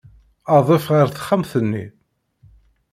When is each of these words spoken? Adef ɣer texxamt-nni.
Adef 0.55 0.85
ɣer 0.93 1.07
texxamt-nni. 1.09 1.85